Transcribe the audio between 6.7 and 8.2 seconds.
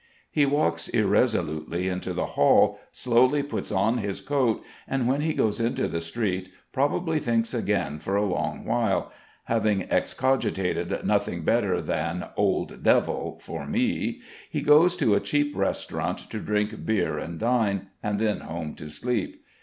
probably thinks again for